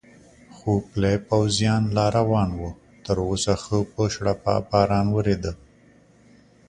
خو 0.55 0.71
پلی 0.89 1.15
پوځیان 1.27 1.83
لا 1.95 2.05
روان 2.17 2.49
و، 2.59 2.61
تراوسه 3.05 3.53
ښه 3.63 3.77
په 3.93 4.01
شړپا 4.13 4.55
باران 4.69 5.07
ورېده. 5.15 5.53